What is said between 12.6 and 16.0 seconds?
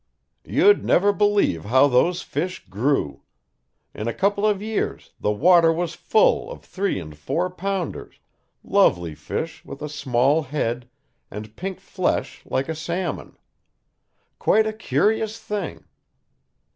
a salmon. Quite a curious thing!